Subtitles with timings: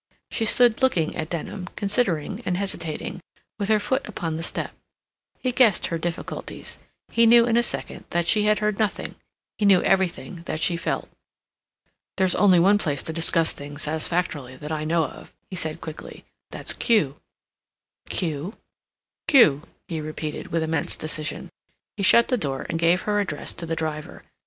[0.31, 3.21] She stood looking at Denham, considering and hesitating,
[3.59, 4.71] with her foot upon the step.
[5.37, 9.13] He guessed her difficulties; he knew in a second that she had heard nothing;
[9.59, 11.07] he knew everything that she felt.
[12.17, 16.25] "There's only one place to discuss things satisfactorily that I know of," he said quickly;
[16.49, 17.17] "that's Kew."
[18.09, 18.55] "Kew?"
[19.27, 21.51] "Kew," he repeated, with immense decision.
[21.95, 24.23] He shut the door and gave her address to the driver.